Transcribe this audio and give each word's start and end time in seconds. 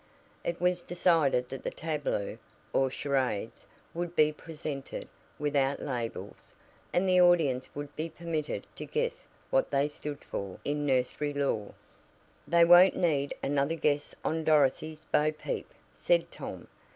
It 0.43 0.59
was 0.59 0.81
decided 0.81 1.49
that 1.49 1.61
the 1.61 1.69
tableaux, 1.69 2.39
or 2.73 2.89
charades, 2.89 3.67
would 3.93 4.15
be 4.15 4.31
presented 4.33 5.07
"without 5.37 5.79
labels," 5.79 6.55
and 6.91 7.07
the 7.07 7.21
audience 7.21 7.69
would 7.75 7.95
be 7.95 8.09
permitted 8.09 8.65
to 8.77 8.85
guess 8.87 9.27
what 9.51 9.69
they 9.69 9.87
stood 9.87 10.23
for 10.23 10.57
in 10.65 10.87
nursery 10.87 11.35
lore. 11.35 11.75
"They 12.47 12.65
won't 12.65 12.95
need 12.97 13.35
another 13.43 13.75
guess 13.75 14.15
on 14.25 14.43
Dorothy's 14.43 15.05
'Bo 15.05 15.33
Peep,'" 15.33 15.71
said 15.93 16.31
Tom. 16.31 16.67